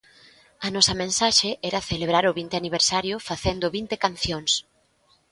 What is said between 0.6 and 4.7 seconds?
A nosa mensaxe era celebrar o vinte aniversario facendo vinte cancións.